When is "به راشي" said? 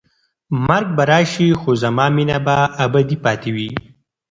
0.97-1.47